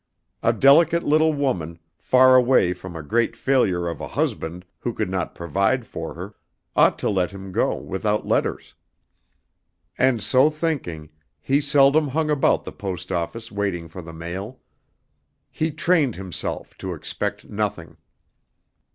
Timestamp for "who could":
4.79-5.11